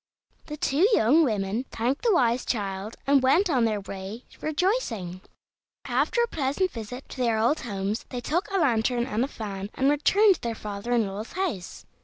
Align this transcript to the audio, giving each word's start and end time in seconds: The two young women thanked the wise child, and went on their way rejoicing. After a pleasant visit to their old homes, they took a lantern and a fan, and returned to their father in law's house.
The 0.47 0.57
two 0.57 0.87
young 0.95 1.23
women 1.23 1.65
thanked 1.69 2.01
the 2.01 2.11
wise 2.15 2.43
child, 2.43 2.95
and 3.05 3.21
went 3.21 3.51
on 3.51 3.65
their 3.65 3.81
way 3.81 4.25
rejoicing. 4.41 5.21
After 5.85 6.23
a 6.23 6.27
pleasant 6.27 6.71
visit 6.71 7.07
to 7.09 7.17
their 7.17 7.37
old 7.37 7.59
homes, 7.59 8.05
they 8.09 8.19
took 8.21 8.49
a 8.49 8.57
lantern 8.57 9.05
and 9.05 9.23
a 9.23 9.27
fan, 9.27 9.69
and 9.75 9.91
returned 9.91 10.33
to 10.33 10.41
their 10.41 10.55
father 10.55 10.91
in 10.91 11.05
law's 11.05 11.33
house. 11.33 11.85